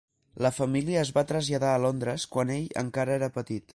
[0.45, 3.69] La família es va traslladar a Londres quan ell encara era petit.